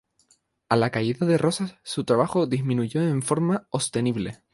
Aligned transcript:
A 0.67 0.75
la 0.77 0.89
caída 0.89 1.27
de 1.27 1.37
Rosas, 1.37 1.75
su 1.83 2.05
trabajo 2.05 2.47
disminuyó 2.47 3.03
en 3.07 3.21
forma 3.21 3.67
ostensible. 3.69 4.41